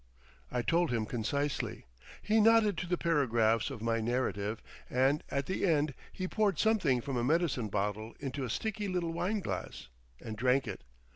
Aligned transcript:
I 0.51 0.63
told 0.63 0.89
him 0.89 1.05
concisely. 1.05 1.85
He 2.23 2.41
nodded 2.41 2.75
to 2.79 2.87
the 2.87 2.97
paragraphs 2.97 3.69
of 3.69 3.83
my 3.83 3.99
narrative 4.01 4.59
and 4.89 5.23
at 5.29 5.45
the 5.45 5.63
end 5.63 5.93
he 6.11 6.27
poured 6.27 6.57
something 6.57 7.01
from 7.01 7.17
a 7.17 7.23
medicine 7.23 7.67
bottle 7.67 8.15
into 8.19 8.43
a 8.43 8.49
sticky 8.49 8.87
little 8.87 9.13
wineglass 9.13 9.89
and 10.19 10.35
drank 10.35 10.67
it. 10.67 10.83